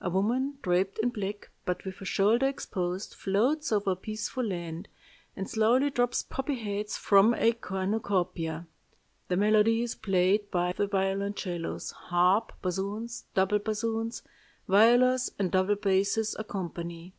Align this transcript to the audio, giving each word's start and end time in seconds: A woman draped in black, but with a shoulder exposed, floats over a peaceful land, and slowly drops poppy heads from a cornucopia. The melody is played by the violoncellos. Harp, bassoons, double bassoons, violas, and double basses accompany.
A 0.00 0.08
woman 0.08 0.56
draped 0.62 0.98
in 1.00 1.10
black, 1.10 1.50
but 1.66 1.84
with 1.84 2.00
a 2.00 2.06
shoulder 2.06 2.46
exposed, 2.48 3.12
floats 3.12 3.70
over 3.70 3.90
a 3.90 3.94
peaceful 3.96 4.42
land, 4.42 4.88
and 5.36 5.50
slowly 5.50 5.90
drops 5.90 6.22
poppy 6.22 6.54
heads 6.54 6.96
from 6.96 7.34
a 7.34 7.52
cornucopia. 7.52 8.66
The 9.28 9.36
melody 9.36 9.82
is 9.82 9.94
played 9.94 10.50
by 10.50 10.72
the 10.72 10.86
violoncellos. 10.88 11.90
Harp, 11.92 12.54
bassoons, 12.62 13.26
double 13.34 13.58
bassoons, 13.58 14.22
violas, 14.66 15.30
and 15.38 15.52
double 15.52 15.76
basses 15.76 16.34
accompany. 16.38 17.12